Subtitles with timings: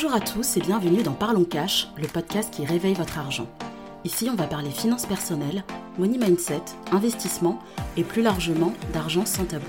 [0.00, 3.48] Bonjour à tous et bienvenue dans Parlons Cash, le podcast qui réveille votre argent.
[4.04, 5.64] Ici, on va parler finances personnelles,
[5.98, 6.62] money mindset,
[6.92, 7.60] investissement
[7.96, 9.66] et plus largement d'argent sans tabou.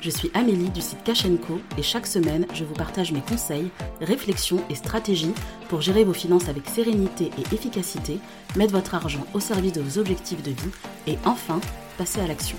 [0.00, 3.68] Je suis Amélie du site Cash et chaque semaine, je vous partage mes conseils,
[4.00, 5.34] réflexions et stratégies
[5.68, 8.20] pour gérer vos finances avec sérénité et efficacité,
[8.54, 10.70] mettre votre argent au service de vos objectifs de vie
[11.08, 11.58] et enfin
[11.98, 12.58] passer à l'action.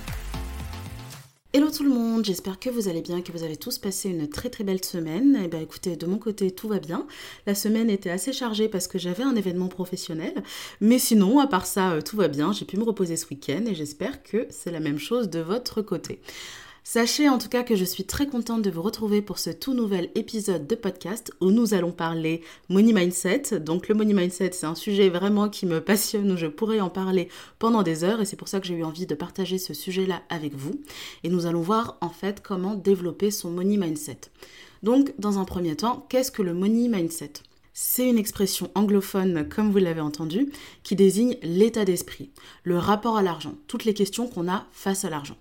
[1.55, 4.27] Hello tout le monde, j'espère que vous allez bien, que vous avez tous passé une
[4.27, 5.37] très très belle semaine.
[5.37, 7.07] Et eh bien écoutez, de mon côté tout va bien.
[7.47, 10.33] La semaine était assez chargée parce que j'avais un événement professionnel.
[10.81, 12.51] Mais sinon, à part ça, euh, tout va bien.
[12.51, 15.81] J'ai pu me reposer ce week-end et j'espère que c'est la même chose de votre
[15.81, 16.19] côté.
[16.87, 19.73] Sachez en tout cas que je suis très contente de vous retrouver pour ce tout
[19.73, 23.59] nouvel épisode de podcast où nous allons parler money mindset.
[23.59, 26.91] Donc le money mindset, c'est un sujet vraiment qui me passionne où je pourrais en
[26.91, 27.27] parler
[27.57, 30.21] pendant des heures et c'est pour ça que j'ai eu envie de partager ce sujet-là
[30.29, 30.79] avec vous.
[31.23, 34.19] Et nous allons voir en fait comment développer son money mindset.
[34.83, 37.33] Donc dans un premier temps, qu'est-ce que le money mindset?
[37.73, 40.51] C'est une expression anglophone, comme vous l'avez entendu,
[40.83, 42.29] qui désigne l'état d'esprit,
[42.63, 45.35] le rapport à l'argent, toutes les questions qu'on a face à l'argent.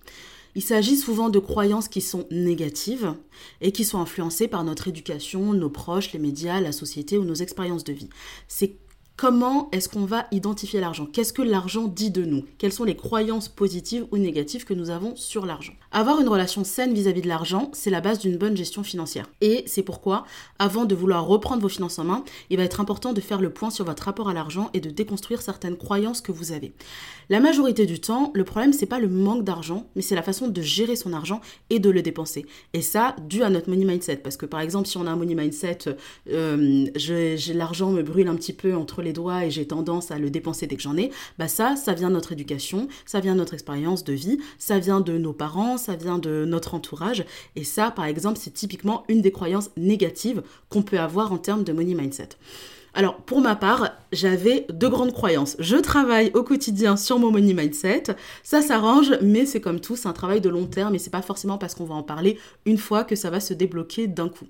[0.55, 3.13] Il s'agit souvent de croyances qui sont négatives
[3.59, 7.35] et qui sont influencées par notre éducation, nos proches, les médias, la société ou nos
[7.35, 8.09] expériences de vie.
[9.17, 11.05] Comment est-ce qu'on va identifier l'argent?
[11.05, 12.43] Qu'est-ce que l'argent dit de nous?
[12.57, 15.71] Quelles sont les croyances positives ou négatives que nous avons sur l'argent?
[15.93, 19.29] Avoir une relation saine vis-à-vis de l'argent, c'est la base d'une bonne gestion financière.
[19.39, 20.25] Et c'est pourquoi,
[20.59, 23.51] avant de vouloir reprendre vos finances en main, il va être important de faire le
[23.51, 26.73] point sur votre rapport à l'argent et de déconstruire certaines croyances que vous avez.
[27.29, 30.49] La majorité du temps, le problème c'est pas le manque d'argent, mais c'est la façon
[30.49, 32.45] de gérer son argent et de le dépenser.
[32.73, 34.17] Et ça, dû à notre money mindset.
[34.17, 35.79] Parce que par exemple, si on a un money mindset,
[36.29, 36.87] euh,
[37.53, 40.67] l'argent me brûle un petit peu entre les doigts et j'ai tendance à le dépenser
[40.67, 43.53] dès que j'en ai, bah ça, ça vient de notre éducation, ça vient de notre
[43.53, 47.25] expérience de vie, ça vient de nos parents, ça vient de notre entourage.
[47.55, 51.63] Et ça, par exemple, c'est typiquement une des croyances négatives qu'on peut avoir en termes
[51.63, 52.29] de money mindset.
[52.97, 55.57] Alors, pour ma part, j'avais deux grandes croyances.
[55.59, 58.03] Je travaille au quotidien sur mon money mindset.
[58.41, 61.21] Ça s'arrange, mais c'est comme tout, c'est un travail de long terme et c'est pas
[61.21, 64.47] forcément parce qu'on va en parler une fois que ça va se débloquer d'un coup.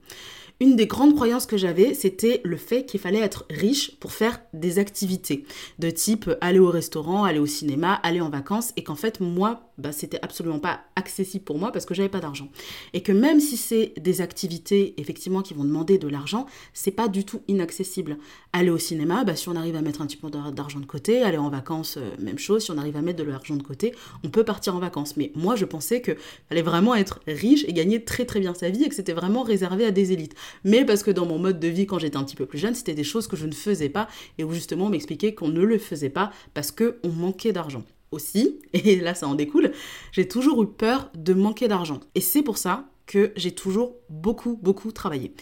[0.62, 4.40] Une des grandes croyances que j'avais, c'était le fait qu'il fallait être riche pour faire
[4.54, 5.44] des activités.
[5.80, 9.74] De type aller au restaurant, aller au cinéma, aller en vacances, et qu'en fait, moi,
[9.78, 12.50] bah, c'était absolument pas accessible pour moi parce que j'avais pas d'argent.
[12.94, 17.08] Et que même si c'est des activités, effectivement, qui vont demander de l'argent, c'est pas
[17.08, 18.18] du tout inaccessible.
[18.54, 21.24] Aller au cinéma, bah, si on arrive à mettre un petit peu d'argent de côté,
[21.24, 23.94] aller en vacances, euh, même chose, si on arrive à mettre de l'argent de côté,
[24.24, 25.18] on peut partir en vacances.
[25.18, 26.16] Mais moi, je pensais que
[26.50, 29.44] fallait vraiment être riche et gagner très très bien sa vie et que c'était vraiment
[29.44, 32.24] réservé à des élites mais parce que dans mon mode de vie quand j'étais un
[32.24, 34.86] petit peu plus jeune, c'était des choses que je ne faisais pas et où justement
[34.86, 37.84] on m'expliquait qu'on ne le faisait pas parce qu'on manquait d'argent.
[38.74, 39.72] Et là ça en découle,
[40.12, 42.00] j'ai toujours eu peur de manquer d'argent.
[42.16, 45.34] Et c'est pour ça que j'ai toujours beaucoup, beaucoup travaillé.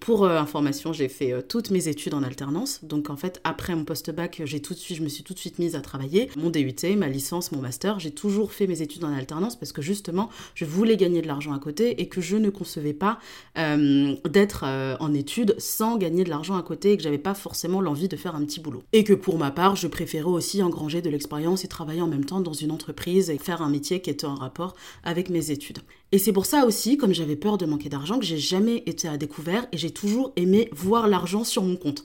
[0.00, 2.80] Pour euh, information, j'ai fait euh, toutes mes études en alternance.
[2.82, 6.30] Donc en fait, après mon post-bac, je me suis tout de suite mise à travailler.
[6.36, 9.80] Mon DUT, ma licence, mon master, j'ai toujours fait mes études en alternance parce que
[9.80, 13.20] justement, je voulais gagner de l'argent à côté et que je ne concevais pas
[13.56, 14.64] euh, d'être
[15.00, 18.16] en études sans gagner de l'argent à côté et que j'avais pas forcément l'envie de
[18.16, 18.82] faire un petit boulot.
[18.92, 22.24] Et que pour ma part, je préférais aussi engranger de l'expérience et travailler en même
[22.24, 24.74] temps dans une entreprise et faire un métier qui était en rapport
[25.04, 25.78] avec mes études.
[26.12, 29.08] Et c'est pour ça aussi, comme j'avais peur de manquer d'argent, que j'ai jamais été
[29.08, 32.04] à découvert et j'ai toujours aimé voir l'argent sur mon compte.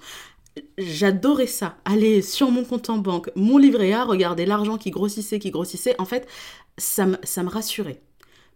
[0.77, 5.39] J'adorais ça, aller sur mon compte en banque, mon livret A, regarder l'argent qui grossissait,
[5.39, 5.95] qui grossissait.
[5.99, 6.27] En fait,
[6.77, 8.01] ça ça me rassurait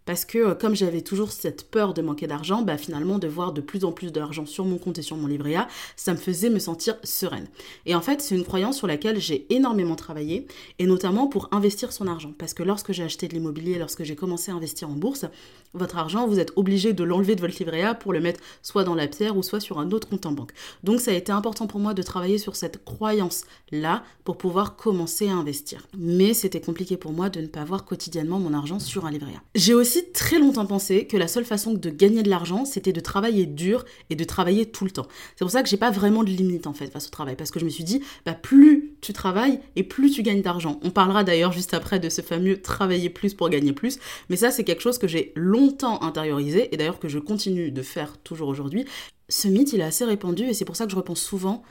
[0.08, 3.52] parce que euh, comme j'avais toujours cette peur de manquer d'argent, bah finalement de voir
[3.52, 6.16] de plus en plus d'argent sur mon compte et sur mon livret A, ça me
[6.16, 7.46] faisait me sentir sereine.
[7.84, 10.46] Et en fait, c'est une croyance sur laquelle j'ai énormément travaillé,
[10.78, 12.32] et notamment pour investir son argent.
[12.38, 15.26] Parce que lorsque j'ai acheté de l'immobilier, lorsque j'ai commencé à investir en bourse,
[15.74, 18.84] votre argent, vous êtes obligé de l'enlever de votre livret A pour le mettre soit
[18.84, 20.52] dans la pierre ou soit sur un autre compte en banque.
[20.84, 25.28] Donc ça a été important pour moi de travailler sur cette croyance-là pour pouvoir commencer
[25.28, 25.86] à investir.
[25.98, 29.32] Mais c'était compliqué pour moi de ne pas voir quotidiennement mon argent sur un livret
[29.36, 29.42] A.
[29.54, 33.00] J'ai aussi très longtemps pensé que la seule façon de gagner de l'argent, c'était de
[33.00, 35.06] travailler dur et de travailler tout le temps.
[35.36, 37.50] C'est pour ça que j'ai pas vraiment de limite en fait face au travail, parce
[37.50, 40.80] que je me suis dit, bah plus tu travailles et plus tu gagnes d'argent.
[40.82, 43.98] On parlera d'ailleurs juste après de ce fameux travailler plus pour gagner plus,
[44.28, 47.82] mais ça c'est quelque chose que j'ai longtemps intériorisé et d'ailleurs que je continue de
[47.82, 48.84] faire toujours aujourd'hui.
[49.28, 51.62] Ce mythe, il est assez répandu et c'est pour ça que je repense souvent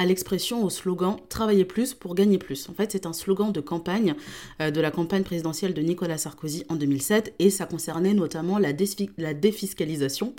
[0.00, 2.70] à l'expression, au slogan Travailler plus pour gagner plus.
[2.70, 4.14] En fait, c'est un slogan de campagne
[4.62, 8.72] euh, de la campagne présidentielle de Nicolas Sarkozy en 2007 et ça concernait notamment la,
[8.72, 10.32] défiscalisation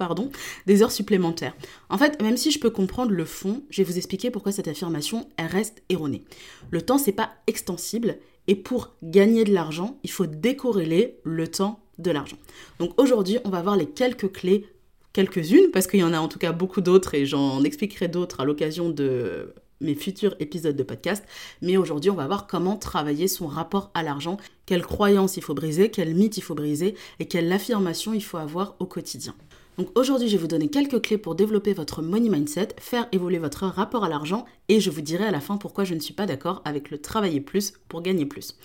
[0.65, 1.55] des heures supplémentaires.
[1.89, 4.67] En fait, même si je peux comprendre le fond, je vais vous expliquer pourquoi cette
[4.67, 6.23] affirmation reste erronée.
[6.71, 8.17] Le temps, c'est pas extensible
[8.47, 12.37] et pour gagner de l'argent, il faut décorréler le temps de l'argent.
[12.79, 14.65] Donc aujourd'hui, on va voir les quelques clés
[15.13, 18.39] quelques-unes, parce qu'il y en a en tout cas beaucoup d'autres et j'en expliquerai d'autres
[18.39, 21.23] à l'occasion de mes futurs épisodes de podcast.
[21.61, 25.53] Mais aujourd'hui, on va voir comment travailler son rapport à l'argent, quelles croyances il faut
[25.53, 29.35] briser, quels mythes il faut briser et quelle affirmation il faut avoir au quotidien.
[29.77, 33.39] Donc aujourd'hui, je vais vous donner quelques clés pour développer votre money mindset, faire évoluer
[33.39, 36.13] votre rapport à l'argent et je vous dirai à la fin pourquoi je ne suis
[36.13, 38.55] pas d'accord avec le travailler plus pour gagner plus.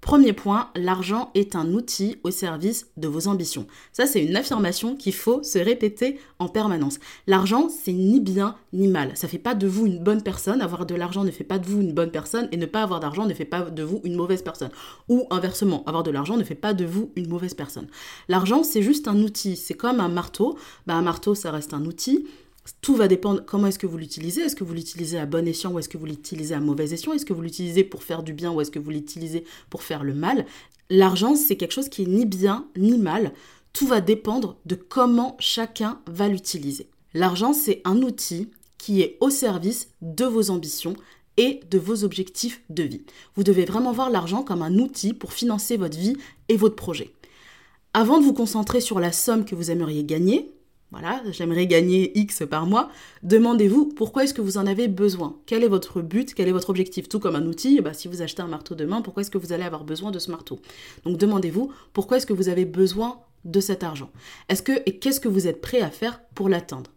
[0.00, 3.66] Premier point, l'argent est un outil au service de vos ambitions.
[3.92, 6.98] Ça, c'est une affirmation qu'il faut se répéter en permanence.
[7.26, 9.12] L'argent, c'est ni bien ni mal.
[9.16, 10.60] Ça fait pas de vous une bonne personne.
[10.60, 13.00] Avoir de l'argent ne fait pas de vous une bonne personne et ne pas avoir
[13.00, 14.70] d'argent ne fait pas de vous une mauvaise personne.
[15.08, 17.88] Ou inversement, avoir de l'argent ne fait pas de vous une mauvaise personne.
[18.28, 19.56] L'argent, c'est juste un outil.
[19.56, 20.56] C'est comme un marteau.
[20.86, 22.26] Bah, un marteau, ça reste un outil.
[22.80, 24.42] Tout va dépendre comment est-ce que vous l'utilisez.
[24.42, 27.12] Est-ce que vous l'utilisez à bon escient ou est-ce que vous l'utilisez à mauvais escient?
[27.12, 30.04] Est-ce que vous l'utilisez pour faire du bien ou est-ce que vous l'utilisez pour faire
[30.04, 30.46] le mal?
[30.90, 33.32] L'argent, c'est quelque chose qui est ni bien ni mal.
[33.72, 36.88] Tout va dépendre de comment chacun va l'utiliser.
[37.14, 40.94] L'argent, c'est un outil qui est au service de vos ambitions
[41.36, 43.02] et de vos objectifs de vie.
[43.34, 46.16] Vous devez vraiment voir l'argent comme un outil pour financer votre vie
[46.48, 47.12] et votre projet.
[47.94, 50.52] Avant de vous concentrer sur la somme que vous aimeriez gagner,
[50.98, 52.90] voilà, j'aimerais gagner X par mois,
[53.22, 55.36] demandez-vous pourquoi est-ce que vous en avez besoin?
[55.44, 56.32] Quel est votre but?
[56.32, 57.06] Quel est votre objectif?
[57.06, 59.52] Tout comme un outil, bah, si vous achetez un marteau demain, pourquoi est-ce que vous
[59.52, 60.58] allez avoir besoin de ce marteau?
[61.04, 64.10] Donc demandez-vous pourquoi est-ce que vous avez besoin de cet argent?
[64.48, 66.90] Est-ce que et qu'est-ce que vous êtes prêt à faire pour l'atteindre?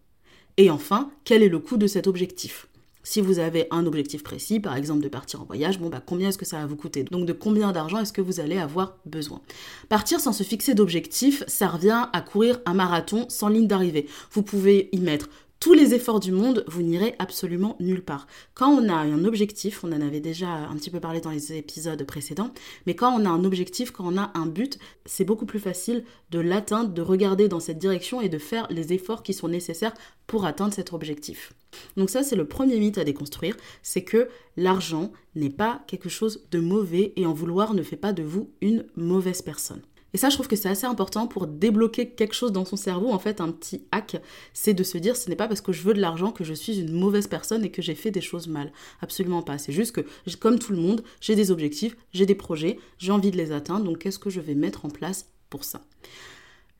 [0.55, 2.68] Et enfin, quel est le coût de cet objectif?
[3.09, 6.29] Si vous avez un objectif précis, par exemple de partir en voyage, bon bah combien
[6.29, 7.05] est-ce que ça va vous coûter?
[7.05, 9.41] Donc de combien d'argent est-ce que vous allez avoir besoin?
[9.89, 14.07] Partir sans se fixer d'objectif, ça revient à courir un marathon sans ligne d'arrivée.
[14.31, 15.27] Vous pouvez y mettre
[15.59, 18.27] tous les efforts du monde, vous n'irez absolument nulle part.
[18.53, 21.51] Quand on a un objectif, on en avait déjà un petit peu parlé dans les
[21.53, 22.53] épisodes précédents,
[22.85, 26.05] mais quand on a un objectif, quand on a un but, c'est beaucoup plus facile
[26.31, 29.93] de l'atteindre, de regarder dans cette direction et de faire les efforts qui sont nécessaires
[30.27, 31.51] pour atteindre cet objectif.
[31.97, 36.47] Donc ça, c'est le premier mythe à déconstruire, c'est que l'argent n'est pas quelque chose
[36.51, 39.81] de mauvais et en vouloir ne fait pas de vous une mauvaise personne.
[40.13, 43.11] Et ça, je trouve que c'est assez important pour débloquer quelque chose dans son cerveau.
[43.11, 44.21] En fait, un petit hack,
[44.53, 46.53] c'est de se dire ce n'est pas parce que je veux de l'argent que je
[46.53, 48.71] suis une mauvaise personne et que j'ai fait des choses mal.
[49.01, 49.57] Absolument pas.
[49.57, 50.01] C'est juste que,
[50.39, 53.85] comme tout le monde, j'ai des objectifs, j'ai des projets, j'ai envie de les atteindre.
[53.85, 55.81] Donc, qu'est-ce que je vais mettre en place pour ça?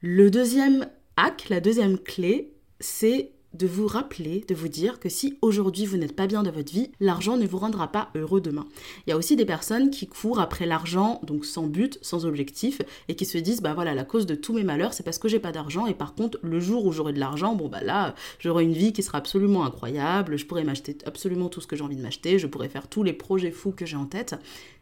[0.01, 0.87] Le deuxième
[1.17, 5.97] hack, la deuxième clé, c'est de vous rappeler, de vous dire que si aujourd'hui vous
[5.97, 8.67] n'êtes pas bien dans votre vie, l'argent ne vous rendra pas heureux demain.
[9.05, 12.81] Il y a aussi des personnes qui courent après l'argent, donc sans but, sans objectif,
[13.07, 15.27] et qui se disent, bah voilà, la cause de tous mes malheurs, c'est parce que
[15.27, 18.13] j'ai pas d'argent, et par contre, le jour où j'aurai de l'argent, bon bah là,
[18.39, 21.83] j'aurai une vie qui sera absolument incroyable, je pourrai m'acheter absolument tout ce que j'ai
[21.83, 24.35] envie de m'acheter, je pourrai faire tous les projets fous que j'ai en tête.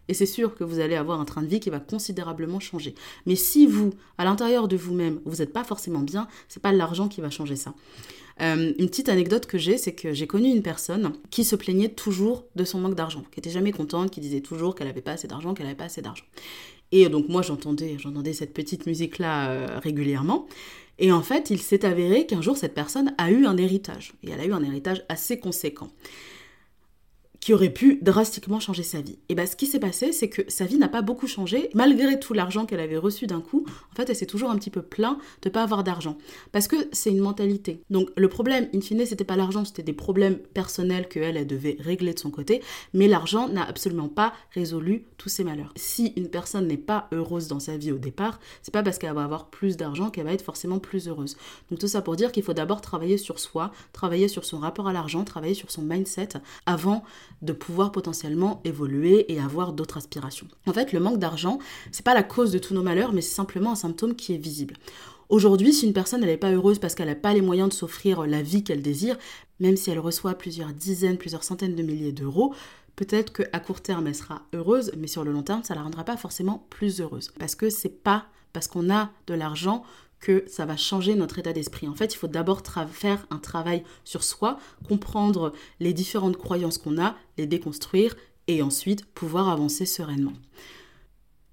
[0.09, 2.95] Et c'est sûr que vous allez avoir un train de vie qui va considérablement changer.
[3.25, 7.07] Mais si vous, à l'intérieur de vous-même, vous n'êtes pas forcément bien, c'est pas l'argent
[7.07, 7.73] qui va changer ça.
[8.41, 11.89] Euh, une petite anecdote que j'ai, c'est que j'ai connu une personne qui se plaignait
[11.89, 15.13] toujours de son manque d'argent, qui était jamais contente, qui disait toujours qu'elle n'avait pas
[15.13, 16.25] assez d'argent, qu'elle n'avait pas assez d'argent.
[16.91, 20.47] Et donc moi j'entendais, j'entendais cette petite musique-là euh, régulièrement.
[20.99, 24.13] Et en fait, il s'est avéré qu'un jour cette personne a eu un héritage.
[24.23, 25.89] Et elle a eu un héritage assez conséquent
[27.39, 29.17] qui aurait pu drastiquement changer sa vie.
[29.29, 32.19] Et bien ce qui s'est passé, c'est que sa vie n'a pas beaucoup changé, malgré
[32.19, 33.65] tout l'argent qu'elle avait reçu d'un coup.
[33.91, 36.17] En fait, elle s'est toujours un petit peu plaint de ne pas avoir d'argent.
[36.51, 37.81] Parce que c'est une mentalité.
[37.89, 41.77] Donc le problème, in fine, c'était pas l'argent, c'était des problèmes personnels qu'elle, elle devait
[41.79, 42.61] régler de son côté.
[42.93, 45.73] Mais l'argent n'a absolument pas résolu tous ses malheurs.
[45.75, 49.13] Si une personne n'est pas heureuse dans sa vie au départ, c'est pas parce qu'elle
[49.13, 51.37] va avoir plus d'argent qu'elle va être forcément plus heureuse.
[51.69, 54.87] Donc tout ça pour dire qu'il faut d'abord travailler sur soi, travailler sur son rapport
[54.87, 56.29] à l'argent, travailler sur son mindset
[56.65, 57.03] avant
[57.41, 60.47] de pouvoir potentiellement évoluer et avoir d'autres aspirations.
[60.65, 61.59] En fait, le manque d'argent,
[61.91, 64.37] c'est pas la cause de tous nos malheurs, mais c'est simplement un symptôme qui est
[64.37, 64.75] visible.
[65.29, 68.25] Aujourd'hui, si une personne n'est pas heureuse parce qu'elle n'a pas les moyens de s'offrir
[68.25, 69.17] la vie qu'elle désire,
[69.59, 72.53] même si elle reçoit plusieurs dizaines, plusieurs centaines de milliers d'euros,
[72.95, 76.05] peut-être qu'à court terme elle sera heureuse, mais sur le long terme, ça la rendra
[76.05, 77.31] pas forcément plus heureuse.
[77.39, 79.83] Parce que c'est pas parce qu'on a de l'argent
[80.19, 81.87] que ça va changer notre état d'esprit.
[81.87, 84.57] En fait, il faut d'abord faire un travail sur soi,
[84.87, 88.15] comprendre les différentes croyances qu'on a, les déconstruire
[88.47, 90.33] et ensuite pouvoir avancer sereinement.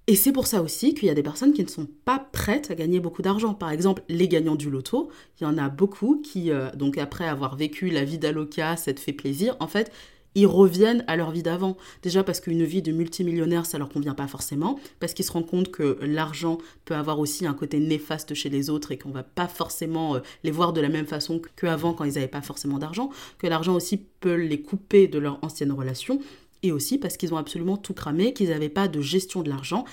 [0.07, 2.69] Et c'est pour ça aussi qu'il y a des personnes qui ne sont pas prêtes
[2.69, 3.55] à gagner beaucoup d'argent.
[3.55, 7.27] Par exemple, les gagnants du loto, il y en a beaucoup qui, euh, donc après
[7.27, 9.91] avoir vécu la vie d'Aloca, ça te fait plaisir, en fait,
[10.35, 11.77] ils reviennent à leur vie d'avant.
[12.03, 15.47] Déjà parce qu'une vie de multimillionnaire, ça leur convient pas forcément, parce qu'ils se rendent
[15.47, 19.23] compte que l'argent peut avoir aussi un côté néfaste chez les autres et qu'on va
[19.23, 22.77] pas forcément euh, les voir de la même façon qu'avant quand ils n'avaient pas forcément
[22.77, 26.19] d'argent, que l'argent aussi peut les couper de leur ancienne relation,
[26.63, 29.85] et aussi parce qu'ils ont absolument tout cramé, qu'ils n'avaient pas de gestion de l'argent,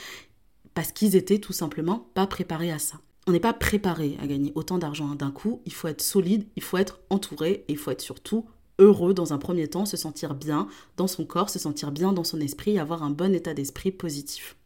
[0.75, 2.99] parce qu'ils étaient tout simplement pas préparés à ça.
[3.27, 5.61] on n'est pas préparé à gagner autant d'argent d'un coup.
[5.67, 8.47] Il faut être solide, il faut être entouré et il faut être surtout
[8.83, 12.25] heureux dans un premier temps, se sentir bien dans son corps, se sentir bien dans
[12.25, 14.57] son esprit, avoir un bon état d'esprit positif.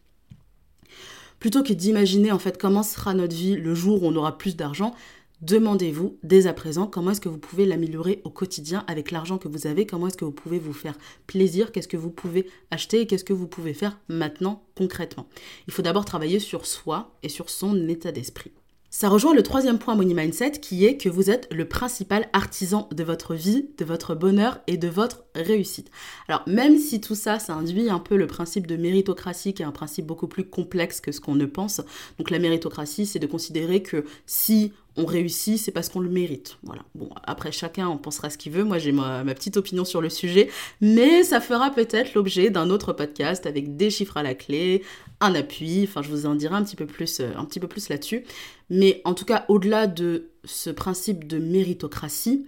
[1.39, 4.57] Plutôt que d'imaginer en fait comment sera notre vie le jour où on aura plus
[4.57, 4.95] d'argent,
[5.43, 9.49] demandez-vous dès à présent comment est-ce que vous pouvez l'améliorer au quotidien avec l'argent que
[9.49, 10.97] vous avez, comment est-ce que vous pouvez vous faire
[11.27, 15.29] plaisir, qu'est-ce que vous pouvez acheter et qu'est-ce que vous pouvez faire maintenant concrètement.
[15.67, 18.53] Il faut d'abord travailler sur soi et sur son état d'esprit.
[18.99, 22.89] Ça rejoint le troisième point Money Mindset qui est que vous êtes le principal artisan
[22.93, 25.91] de votre vie, de votre bonheur et de votre réussite.
[26.29, 29.67] Alors même si tout ça, ça induit un peu le principe de méritocratie qui est
[29.67, 31.83] un principe beaucoup plus complexe que ce qu'on ne pense.
[32.17, 36.57] Donc la méritocratie, c'est de considérer que si on réussit, c'est parce qu'on le mérite.
[36.63, 36.83] Voilà.
[36.95, 38.65] Bon, après, chacun en pensera ce qu'il veut.
[38.65, 40.49] Moi, j'ai ma, petite opinion sur le sujet.
[40.81, 44.83] Mais ça fera peut-être l'objet d'un autre podcast avec des chiffres à la clé,
[45.21, 45.85] un appui.
[45.85, 48.25] Enfin, je vous en dirai un petit peu plus, euh, un petit peu plus là-dessus.
[48.71, 52.47] Mais en tout cas, au-delà de ce principe de méritocratie,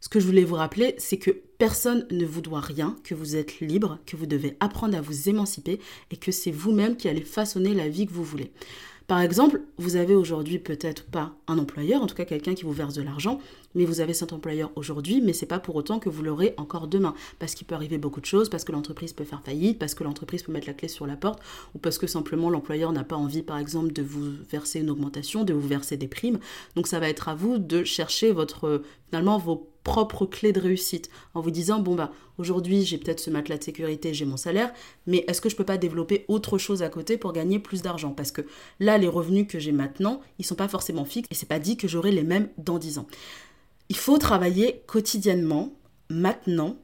[0.00, 3.34] ce que je voulais vous rappeler, c'est que personne ne vous doit rien, que vous
[3.34, 5.80] êtes libre, que vous devez apprendre à vous émanciper
[6.10, 8.52] et que c'est vous-même qui allez façonner la vie que vous voulez.
[9.08, 12.72] Par exemple, vous avez aujourd'hui peut-être pas un employeur, en tout cas quelqu'un qui vous
[12.72, 13.40] verse de l'argent,
[13.74, 16.88] mais vous avez cet employeur aujourd'hui, mais c'est pas pour autant que vous l'aurez encore
[16.88, 19.94] demain, parce qu'il peut arriver beaucoup de choses, parce que l'entreprise peut faire faillite, parce
[19.94, 21.40] que l'entreprise peut mettre la clé sur la porte,
[21.74, 25.42] ou parce que simplement l'employeur n'a pas envie, par exemple, de vous verser une augmentation,
[25.42, 26.38] de vous verser des primes.
[26.76, 31.10] Donc ça va être à vous de chercher votre finalement vos propres clés de réussite
[31.34, 34.72] en vous disant bon bah aujourd'hui j'ai peut-être ce matelas de sécurité, j'ai mon salaire,
[35.06, 38.12] mais est-ce que je peux pas développer autre chose à côté pour gagner plus d'argent?
[38.12, 38.42] Parce que
[38.80, 41.76] là les revenus que j'ai maintenant, ils sont pas forcément fixes et c'est pas dit
[41.76, 43.06] que j'aurai les mêmes dans 10 ans.
[43.88, 45.72] Il faut travailler quotidiennement,
[46.10, 46.76] maintenant,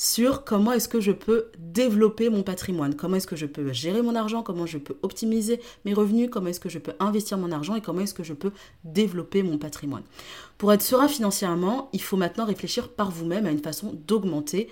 [0.00, 4.00] sur comment est-ce que je peux développer mon patrimoine, comment est-ce que je peux gérer
[4.00, 7.50] mon argent, comment je peux optimiser mes revenus, comment est-ce que je peux investir mon
[7.50, 8.52] argent et comment est-ce que je peux
[8.84, 10.04] développer mon patrimoine.
[10.56, 14.70] Pour être serein financièrement, il faut maintenant réfléchir par vous-même à une façon d'augmenter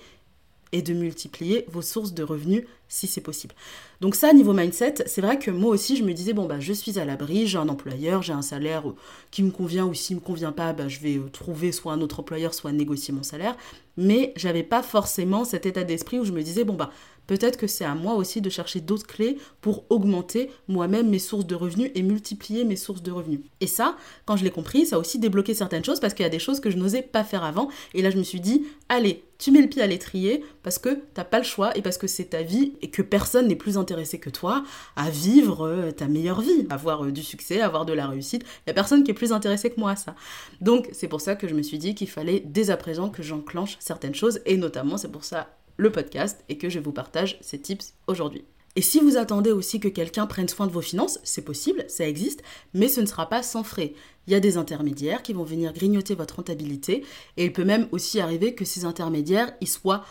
[0.71, 3.55] et de multiplier vos sources de revenus si c'est possible.
[4.01, 6.73] Donc ça, niveau mindset, c'est vrai que moi aussi, je me disais, bon, bah, je
[6.73, 8.83] suis à l'abri, j'ai un employeur, j'ai un salaire
[9.31, 11.93] qui me convient, ou s'il ne me convient pas, bah, je vais euh, trouver soit
[11.93, 13.55] un autre employeur, soit négocier mon salaire.
[13.97, 16.91] Mais j'avais pas forcément cet état d'esprit où je me disais, bon, bah,
[17.25, 21.45] peut-être que c'est à moi aussi de chercher d'autres clés pour augmenter moi-même mes sources
[21.45, 23.41] de revenus et multiplier mes sources de revenus.
[23.59, 26.27] Et ça, quand je l'ai compris, ça a aussi débloqué certaines choses parce qu'il y
[26.27, 27.69] a des choses que je n'osais pas faire avant.
[27.95, 30.99] Et là, je me suis dit, allez, tu mets le pied à l'étrier parce que
[31.13, 33.77] t'as pas le choix et parce que c'est ta vie et que personne n'est plus
[33.77, 34.63] intéressé que toi
[34.95, 38.43] à vivre euh, ta meilleure vie, avoir euh, du succès, avoir de la réussite.
[38.43, 40.15] Il y a personne qui est plus intéressé que moi à ça.
[40.61, 43.23] Donc c'est pour ça que je me suis dit qu'il fallait dès à présent que
[43.23, 47.37] j'enclenche certaines choses et notamment c'est pour ça le podcast et que je vous partage
[47.41, 48.43] ces tips aujourd'hui.
[48.77, 52.07] Et si vous attendez aussi que quelqu'un prenne soin de vos finances, c'est possible, ça
[52.07, 52.43] existe,
[52.75, 53.93] mais ce ne sera pas sans frais.
[54.27, 57.03] Il y a des intermédiaires qui vont venir grignoter votre rentabilité
[57.37, 60.05] et il peut même aussi arriver que ces intermédiaires, ils soient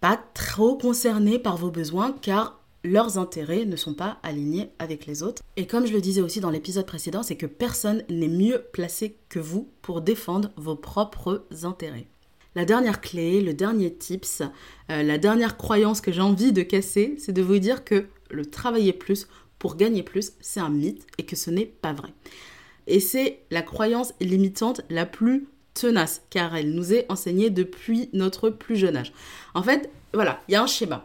[0.00, 5.22] pas trop concernés par vos besoins car leurs intérêts ne sont pas alignés avec les
[5.22, 5.42] autres.
[5.56, 9.18] Et comme je le disais aussi dans l'épisode précédent, c'est que personne n'est mieux placé
[9.28, 12.06] que vous pour défendre vos propres intérêts.
[12.54, 14.42] La dernière clé, le dernier tips,
[14.90, 18.46] euh, la dernière croyance que j'ai envie de casser, c'est de vous dire que le
[18.46, 19.28] travailler plus
[19.58, 22.12] pour gagner plus, c'est un mythe et que ce n'est pas vrai.
[22.86, 28.50] Et c'est la croyance limitante la plus tenace, car elle nous est enseignée depuis notre
[28.50, 29.12] plus jeune âge.
[29.54, 31.04] En fait, voilà, il y a un schéma.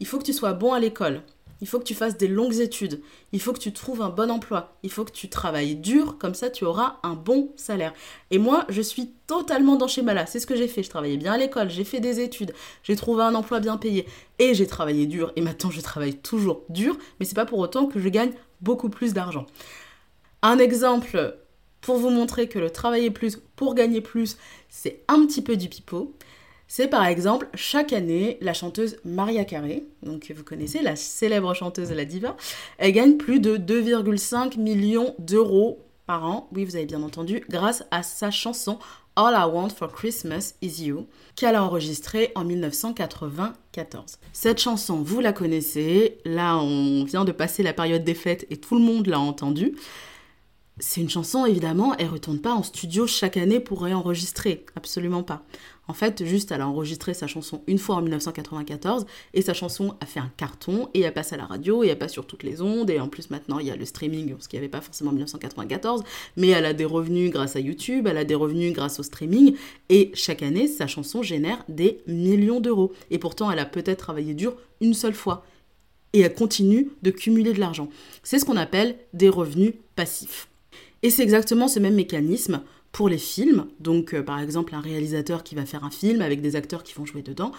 [0.00, 1.22] Il faut que tu sois bon à l'école,
[1.60, 3.00] il faut que tu fasses des longues études,
[3.32, 6.34] il faut que tu trouves un bon emploi, il faut que tu travailles dur, comme
[6.34, 7.94] ça tu auras un bon salaire.
[8.30, 10.26] Et moi, je suis totalement dans ce schéma-là.
[10.26, 10.82] C'est ce que j'ai fait.
[10.82, 12.52] Je travaillais bien à l'école, j'ai fait des études,
[12.82, 14.06] j'ai trouvé un emploi bien payé
[14.38, 15.32] et j'ai travaillé dur.
[15.36, 18.90] Et maintenant, je travaille toujours dur, mais c'est pas pour autant que je gagne beaucoup
[18.90, 19.46] plus d'argent.
[20.42, 21.38] Un exemple
[21.84, 24.38] pour vous montrer que le travailler plus pour gagner plus,
[24.68, 26.14] c'est un petit peu du pipeau
[26.66, 31.92] c'est par exemple chaque année la chanteuse Maria Carey, donc vous connaissez la célèbre chanteuse
[31.92, 32.36] La Diva,
[32.78, 37.84] elle gagne plus de 2,5 millions d'euros par an, oui vous avez bien entendu, grâce
[37.90, 38.78] à sa chanson
[39.14, 44.18] All I Want for Christmas Is You, qu'elle a enregistrée en 1994.
[44.32, 48.56] Cette chanson, vous la connaissez, là on vient de passer la période des fêtes et
[48.56, 49.76] tout le monde l'a entendue.
[50.80, 55.44] C'est une chanson, évidemment, elle retourne pas en studio chaque année pour réenregistrer, absolument pas.
[55.86, 59.94] En fait, juste, elle a enregistré sa chanson une fois en 1994 et sa chanson
[60.00, 62.42] a fait un carton et elle passe à la radio et elle passe sur toutes
[62.42, 64.70] les ondes et en plus maintenant il y a le streaming, ce qu'il n'y avait
[64.70, 66.02] pas forcément en 1994,
[66.36, 69.54] mais elle a des revenus grâce à YouTube, elle a des revenus grâce au streaming
[69.90, 72.92] et chaque année sa chanson génère des millions d'euros.
[73.12, 75.44] Et pourtant elle a peut-être travaillé dur une seule fois
[76.14, 77.88] et elle continue de cumuler de l'argent.
[78.24, 80.48] C'est ce qu'on appelle des revenus passifs.
[81.04, 83.66] Et c'est exactement ce même mécanisme pour les films.
[83.78, 86.94] Donc, euh, par exemple, un réalisateur qui va faire un film avec des acteurs qui
[86.94, 87.52] vont jouer dedans.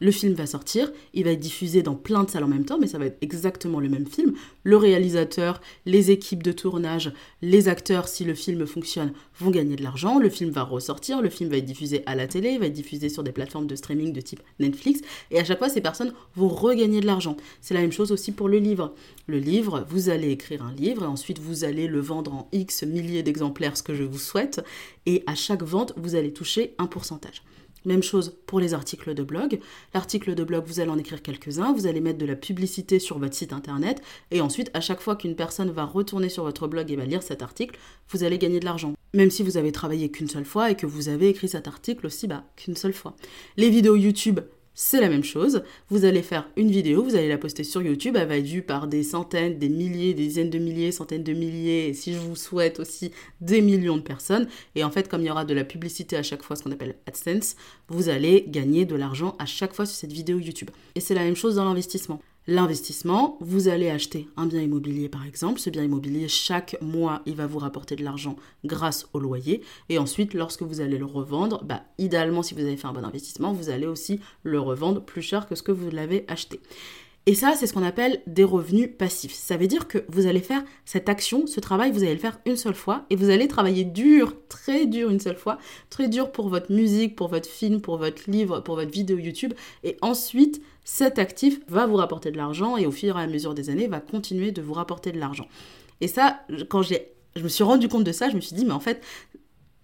[0.00, 2.78] Le film va sortir, il va être diffusé dans plein de salles en même temps,
[2.78, 4.34] mais ça va être exactement le même film.
[4.64, 9.82] Le réalisateur, les équipes de tournage, les acteurs, si le film fonctionne, vont gagner de
[9.82, 10.18] l'argent.
[10.18, 12.72] Le film va ressortir, le film va être diffusé à la télé, il va être
[12.72, 16.12] diffusé sur des plateformes de streaming de type Netflix, et à chaque fois, ces personnes
[16.34, 17.36] vont regagner de l'argent.
[17.60, 18.94] C'est la même chose aussi pour le livre.
[19.26, 22.82] Le livre, vous allez écrire un livre, et ensuite vous allez le vendre en X
[22.82, 24.64] milliers d'exemplaires, ce que je vous souhaite,
[25.06, 27.42] et à chaque vente, vous allez toucher un pourcentage.
[27.84, 29.60] Même chose pour les articles de blog.
[29.92, 33.18] L'article de blog, vous allez en écrire quelques-uns, vous allez mettre de la publicité sur
[33.18, 36.90] votre site internet, et ensuite, à chaque fois qu'une personne va retourner sur votre blog
[36.90, 38.94] et va lire cet article, vous allez gagner de l'argent.
[39.12, 42.06] Même si vous avez travaillé qu'une seule fois et que vous avez écrit cet article
[42.06, 43.14] aussi bas qu'une seule fois.
[43.56, 44.40] Les vidéos YouTube,
[44.74, 45.62] c'est la même chose.
[45.88, 48.62] Vous allez faire une vidéo, vous allez la poster sur YouTube, elle va être vue
[48.62, 52.36] par des centaines, des milliers, des dizaines de milliers, centaines de milliers, si je vous
[52.36, 54.48] souhaite aussi des millions de personnes.
[54.74, 56.72] Et en fait, comme il y aura de la publicité à chaque fois, ce qu'on
[56.72, 57.56] appelle AdSense,
[57.88, 60.70] vous allez gagner de l'argent à chaque fois sur cette vidéo YouTube.
[60.94, 62.20] Et c'est la même chose dans l'investissement.
[62.46, 65.58] L'investissement, vous allez acheter un bien immobilier par exemple.
[65.58, 68.36] Ce bien immobilier, chaque mois, il va vous rapporter de l'argent
[68.66, 69.62] grâce au loyer.
[69.88, 73.04] Et ensuite, lorsque vous allez le revendre, bah, idéalement, si vous avez fait un bon
[73.04, 76.60] investissement, vous allez aussi le revendre plus cher que ce que vous l'avez acheté.
[77.26, 79.32] Et ça, c'est ce qu'on appelle des revenus passifs.
[79.32, 82.38] Ça veut dire que vous allez faire cette action, ce travail, vous allez le faire
[82.44, 85.56] une seule fois et vous allez travailler dur, très dur une seule fois,
[85.88, 89.54] très dur pour votre musique, pour votre film, pour votre livre, pour votre vidéo YouTube.
[89.84, 93.54] Et ensuite, cet actif va vous rapporter de l'argent et au fur et à mesure
[93.54, 95.48] des années va continuer de vous rapporter de l'argent.
[96.00, 98.64] Et ça, quand j'ai, je me suis rendu compte de ça, je me suis dit,
[98.64, 99.02] mais en fait,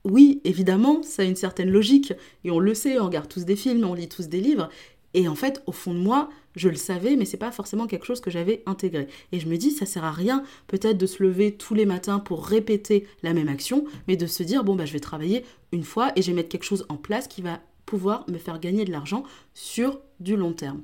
[0.05, 2.13] oui, évidemment, ça a une certaine logique.
[2.45, 4.69] Et on le sait, on regarde tous des films, on lit tous des livres.
[5.15, 8.07] Et en fait, au fond de moi, je le savais, mais c'est pas forcément quelque
[8.07, 9.09] chose que j'avais intégré.
[9.33, 12.19] Et je me dis, ça sert à rien peut-être de se lever tous les matins
[12.19, 15.85] pour répéter la même action, mais de se dire, bon, bah, je vais travailler une
[15.85, 18.85] fois et je vais mettre quelque chose en place qui va pouvoir me faire gagner
[18.85, 20.83] de l'argent sur du long terme.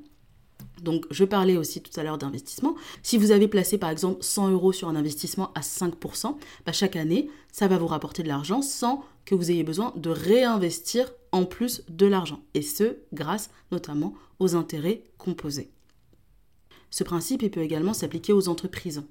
[0.81, 2.75] Donc, je parlais aussi tout à l'heure d'investissement.
[3.01, 6.95] Si vous avez placé par exemple 100 euros sur un investissement à 5%, bah, chaque
[6.95, 11.45] année, ça va vous rapporter de l'argent sans que vous ayez besoin de réinvestir en
[11.45, 12.41] plus de l'argent.
[12.53, 15.71] Et ce, grâce notamment aux intérêts composés.
[16.89, 19.03] Ce principe il peut également s'appliquer aux entreprises.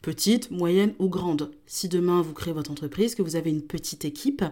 [0.00, 1.50] Petites, moyennes ou grandes.
[1.66, 4.42] Si demain vous créez votre entreprise, que vous avez une petite équipe,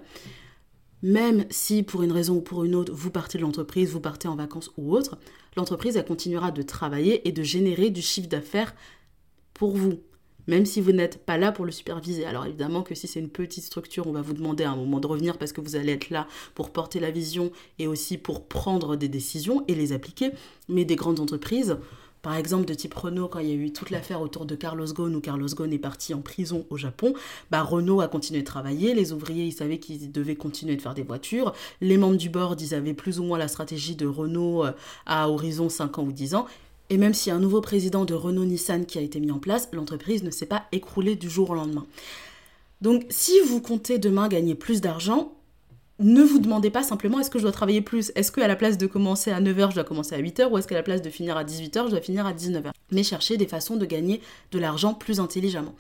[1.03, 4.29] même si pour une raison ou pour une autre, vous partez de l'entreprise, vous partez
[4.29, 5.19] en vacances ou autre,
[5.57, 8.75] l'entreprise elle continuera de travailler et de générer du chiffre d'affaires
[9.55, 10.01] pour vous,
[10.47, 12.25] même si vous n'êtes pas là pour le superviser.
[12.25, 15.01] Alors évidemment que si c'est une petite structure, on va vous demander à un moment
[15.01, 18.47] de revenir parce que vous allez être là pour porter la vision et aussi pour
[18.47, 20.31] prendre des décisions et les appliquer.
[20.69, 21.77] Mais des grandes entreprises,
[22.23, 24.87] par exemple, de type Renault, quand il y a eu toute l'affaire autour de Carlos
[24.87, 27.15] Ghosn, où Carlos Ghosn est parti en prison au Japon,
[27.51, 30.95] bah Renault a continué de travailler, les ouvriers, ils savaient qu'ils devaient continuer de faire
[30.95, 34.65] des voitures, les membres du board, ils avaient plus ou moins la stratégie de Renault
[34.65, 34.73] euh,
[35.07, 36.47] à horizon 5 ans ou 10 ans,
[36.91, 39.39] et même s'il y a un nouveau président de Renault-Nissan qui a été mis en
[39.39, 41.87] place, l'entreprise ne s'est pas écroulée du jour au lendemain.
[42.81, 45.33] Donc si vous comptez demain gagner plus d'argent,
[46.01, 48.13] ne vous demandez pas simplement est-ce que je dois travailler plus?
[48.15, 50.69] Est-ce qu'à la place de commencer à 9h, je dois commencer à 8h Ou est-ce
[50.69, 53.47] qu'à la place de finir à 18h, je dois finir à 19h Mais cherchez des
[53.47, 54.21] façons de gagner
[54.53, 55.75] de l'argent plus intelligemment.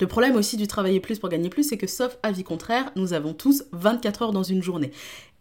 [0.00, 3.14] Le problème aussi du travailler plus pour gagner plus, c'est que sauf avis contraire, nous
[3.14, 4.90] avons tous 24 heures dans une journée.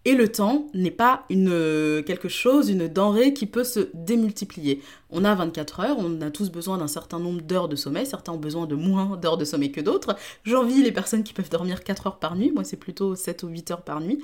[0.04, 4.82] Et le temps n'est pas une, quelque chose, une denrée qui peut se démultiplier.
[5.12, 8.32] On a 24 heures, on a tous besoin d'un certain nombre d'heures de sommeil, certains
[8.32, 10.16] ont besoin de moins d'heures de sommeil que d'autres.
[10.44, 13.50] J'envie les personnes qui peuvent dormir 4 heures par nuit, moi c'est plutôt 7 ou
[13.50, 14.24] 8 heures par nuit.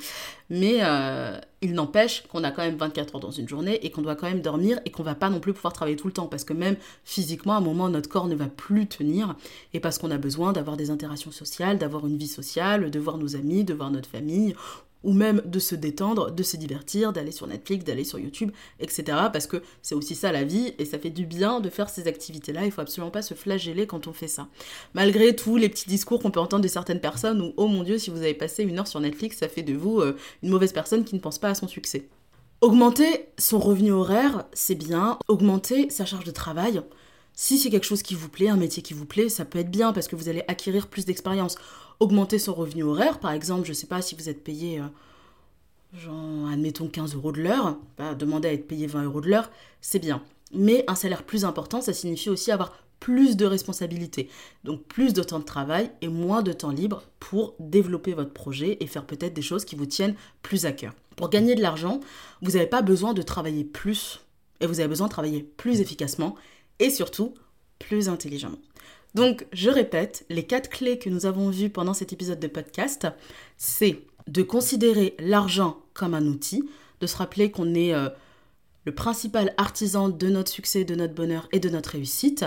[0.49, 4.01] Mais euh, il n'empêche qu'on a quand même 24 heures dans une journée et qu'on
[4.01, 6.27] doit quand même dormir et qu'on va pas non plus pouvoir travailler tout le temps
[6.27, 9.35] parce que même physiquement, à un moment, notre corps ne va plus tenir
[9.73, 13.17] et parce qu'on a besoin d'avoir des interactions sociales, d'avoir une vie sociale, de voir
[13.17, 14.55] nos amis, de voir notre famille
[15.03, 19.03] ou même de se détendre, de se divertir, d'aller sur Netflix, d'aller sur YouTube, etc.
[19.31, 22.07] Parce que c'est aussi ça la vie et ça fait du bien de faire ces
[22.07, 22.65] activités-là.
[22.65, 24.47] Il faut absolument pas se flageller quand on fait ça.
[24.93, 27.97] Malgré tous les petits discours qu'on peut entendre de certaines personnes où, oh mon dieu,
[27.97, 30.73] si vous avez passé une heure sur Netflix, ça fait de vous euh, une mauvaise
[30.73, 32.07] personne qui ne pense pas à son succès.
[32.61, 35.19] Augmenter son revenu horaire, c'est bien.
[35.27, 36.81] Augmenter sa charge de travail,
[37.39, 39.69] si c'est quelque chose qui vous plaît, un métier qui vous plaît, ça peut être
[39.69, 41.55] bien parce que vous allez acquérir plus d'expérience.
[41.99, 44.83] Augmenter son revenu horaire, par exemple, je ne sais pas si vous êtes payé, euh,
[45.97, 49.49] genre, admettons 15 euros de l'heure, bah, demander à être payé 20 euros de l'heure,
[49.81, 50.21] c'est bien.
[50.53, 54.29] Mais un salaire plus important, ça signifie aussi avoir plus de responsabilités,
[54.63, 58.77] donc plus de temps de travail et moins de temps libre pour développer votre projet
[58.79, 60.93] et faire peut-être des choses qui vous tiennent plus à cœur.
[61.15, 61.99] Pour gagner de l'argent,
[62.41, 64.19] vous n'avez pas besoin de travailler plus
[64.61, 66.35] et vous avez besoin de travailler plus efficacement
[66.79, 67.33] et surtout
[67.79, 68.57] plus intelligemment.
[69.15, 73.07] Donc, je répète, les quatre clés que nous avons vues pendant cet épisode de podcast,
[73.57, 76.63] c'est de considérer l'argent comme un outil,
[76.99, 78.09] de se rappeler qu'on est euh,
[78.85, 82.45] le principal artisan de notre succès, de notre bonheur et de notre réussite,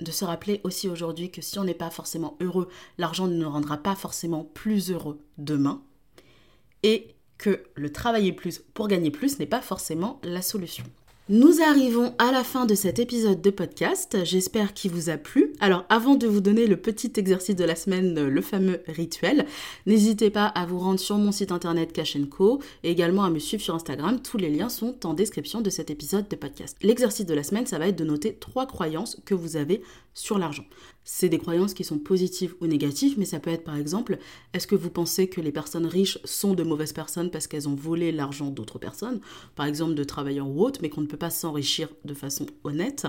[0.00, 3.50] de se rappeler aussi aujourd'hui que si on n'est pas forcément heureux, l'argent ne nous
[3.50, 5.82] rendra pas forcément plus heureux demain,
[6.82, 10.84] et que le travailler plus pour gagner plus n'est pas forcément la solution.
[11.30, 14.16] Nous arrivons à la fin de cet épisode de podcast.
[14.24, 15.52] J'espère qu'il vous a plu.
[15.60, 19.44] Alors avant de vous donner le petit exercice de la semaine, le fameux rituel,
[19.84, 22.20] n'hésitez pas à vous rendre sur mon site internet Cash et
[22.90, 24.22] également à me suivre sur Instagram.
[24.22, 26.78] Tous les liens sont en description de cet épisode de podcast.
[26.80, 29.82] L'exercice de la semaine, ça va être de noter trois croyances que vous avez
[30.14, 30.64] sur l'argent.
[31.04, 34.18] C'est des croyances qui sont positives ou négatives, mais ça peut être par exemple,
[34.52, 37.74] est-ce que vous pensez que les personnes riches sont de mauvaises personnes parce qu'elles ont
[37.74, 39.20] volé l'argent d'autres personnes,
[39.54, 43.06] par exemple de travailleurs ou autres, mais qu'on ne peut pas s'enrichir de façon honnête.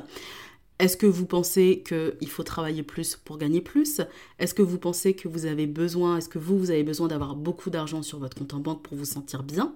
[0.79, 4.01] Est-ce que vous pensez qu'il faut travailler plus pour gagner plus?
[4.39, 7.35] Est-ce que vous pensez que vous avez besoin, est-ce que vous, vous avez besoin d'avoir
[7.35, 9.75] beaucoup d'argent sur votre compte en banque pour vous sentir bien?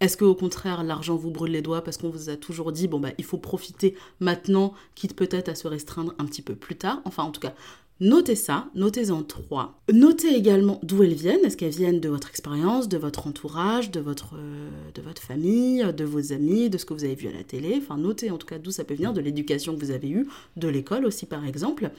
[0.00, 3.00] Est-ce qu'au contraire, l'argent vous brûle les doigts parce qu'on vous a toujours dit, bon,
[3.00, 7.02] bah, il faut profiter maintenant, quitte peut-être à se restreindre un petit peu plus tard?
[7.04, 7.54] Enfin, en tout cas,
[8.00, 9.80] Notez ça, notez-en trois.
[9.92, 11.44] Notez également d'où elles viennent.
[11.44, 16.04] Est-ce qu'elles viennent de votre expérience, de votre entourage, de votre, euh, de famille, de
[16.04, 17.74] vos amis, de ce que vous avez vu à la télé?
[17.76, 20.28] Enfin, notez en tout cas d'où ça peut venir, de l'éducation que vous avez eue,
[20.56, 21.90] de l'école aussi par exemple.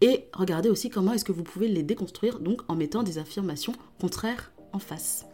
[0.00, 3.74] Et regardez aussi comment est-ce que vous pouvez les déconstruire, donc en mettant des affirmations
[4.00, 5.26] contraires en face.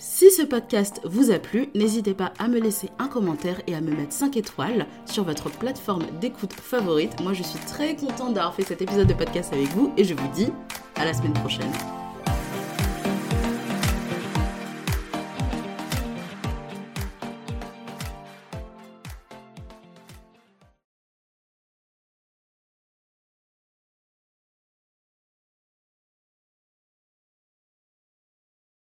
[0.00, 3.80] Si ce podcast vous a plu, n'hésitez pas à me laisser un commentaire et à
[3.80, 7.20] me mettre 5 étoiles sur votre plateforme d'écoute favorite.
[7.20, 10.14] Moi, je suis très contente d'avoir fait cet épisode de podcast avec vous et je
[10.14, 10.52] vous dis
[10.94, 11.72] à la semaine prochaine.